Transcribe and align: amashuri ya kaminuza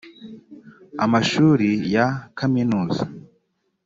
amashuri 1.05 1.69
ya 1.95 2.07
kaminuza 2.37 3.03